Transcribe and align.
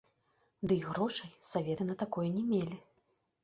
Дый 0.67 0.79
грошай 0.87 1.31
саветы 1.51 1.83
на 1.93 1.99
такое 2.05 2.27
не 2.41 2.45
мелі. 2.51 2.85